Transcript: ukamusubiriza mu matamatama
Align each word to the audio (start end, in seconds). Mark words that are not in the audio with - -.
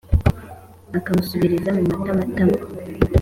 ukamusubiriza 0.97 1.69
mu 1.77 1.83
matamatama 1.89 2.57